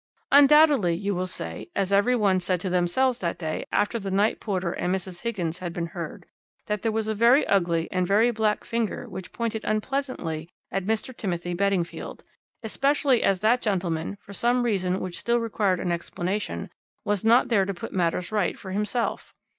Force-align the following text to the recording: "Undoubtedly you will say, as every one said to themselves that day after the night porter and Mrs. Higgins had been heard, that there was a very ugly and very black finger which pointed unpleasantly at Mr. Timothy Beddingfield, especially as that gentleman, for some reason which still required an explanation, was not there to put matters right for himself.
"Undoubtedly 0.31 0.95
you 0.95 1.13
will 1.13 1.27
say, 1.27 1.69
as 1.75 1.93
every 1.93 2.15
one 2.15 2.39
said 2.39 2.59
to 2.59 2.71
themselves 2.71 3.19
that 3.19 3.37
day 3.37 3.67
after 3.71 3.99
the 3.99 4.09
night 4.09 4.39
porter 4.39 4.71
and 4.71 4.91
Mrs. 4.95 5.21
Higgins 5.21 5.59
had 5.59 5.73
been 5.73 5.85
heard, 5.85 6.25
that 6.65 6.81
there 6.81 6.91
was 6.91 7.07
a 7.07 7.13
very 7.13 7.45
ugly 7.45 7.87
and 7.91 8.07
very 8.07 8.31
black 8.31 8.63
finger 8.63 9.07
which 9.07 9.31
pointed 9.31 9.63
unpleasantly 9.63 10.49
at 10.71 10.85
Mr. 10.87 11.15
Timothy 11.15 11.53
Beddingfield, 11.53 12.23
especially 12.63 13.21
as 13.21 13.41
that 13.41 13.61
gentleman, 13.61 14.17
for 14.19 14.33
some 14.33 14.63
reason 14.63 14.99
which 14.99 15.19
still 15.19 15.39
required 15.39 15.79
an 15.79 15.91
explanation, 15.91 16.71
was 17.05 17.23
not 17.23 17.49
there 17.49 17.65
to 17.65 17.71
put 17.75 17.93
matters 17.93 18.31
right 18.31 18.57
for 18.57 18.71
himself. 18.71 19.35